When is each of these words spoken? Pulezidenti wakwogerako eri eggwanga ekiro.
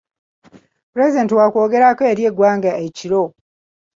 Pulezidenti 0.91 1.33
wakwogerako 1.39 2.03
eri 2.11 2.21
eggwanga 2.29 2.71
ekiro. 2.85 3.23